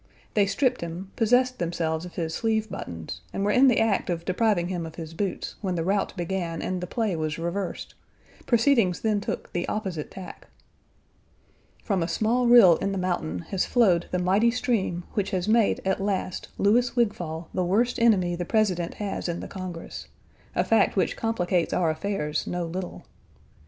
[0.33, 4.25] They stripped him, possessed themselves of his sleeve buttons, and were in the act of
[4.25, 7.93] depriving him of his boots when the rout began and the play was reversed;
[8.47, 10.47] proceedings then took the opposite tack.
[11.83, 15.81] From a small rill in the mountain has flowed the mighty stream which has made
[15.85, 20.07] at last Louis Wigfall the worst enemy the President has in the Congress,
[20.55, 23.05] a fact which complicates our affairs no little.